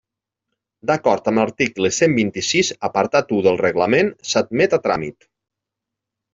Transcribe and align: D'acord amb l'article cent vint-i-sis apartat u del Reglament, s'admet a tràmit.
D'acord 0.91 1.29
amb 1.31 1.41
l'article 1.41 1.91
cent 1.99 2.17
vint-i-sis 2.21 2.73
apartat 2.91 3.31
u 3.37 3.45
del 3.51 3.61
Reglament, 3.63 4.13
s'admet 4.33 4.77
a 4.81 4.85
tràmit. 4.89 5.33